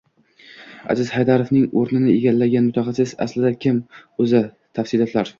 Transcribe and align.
Aziz 0.93 1.03
Haydarovning 1.17 1.67
o‘rnini 1.81 2.13
egallagan 2.19 2.65
mutaxassis 2.69 3.13
aslida 3.27 3.51
kim 3.67 3.77
o‘zi? 4.25 4.41
Tafsilotlar 4.79 5.29